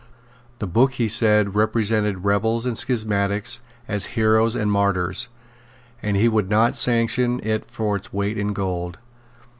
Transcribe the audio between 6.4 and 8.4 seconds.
not sanction it for its weight